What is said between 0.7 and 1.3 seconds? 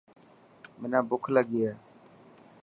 منا بک